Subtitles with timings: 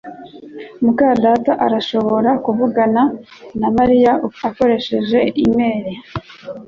[0.83, 3.01] muka data arashobora kuvugana
[3.59, 5.93] na Mariya ukoresheje imeri